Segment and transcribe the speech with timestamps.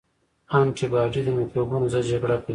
[0.57, 2.49] انټي باډي د مکروبونو ضد جګړه کوي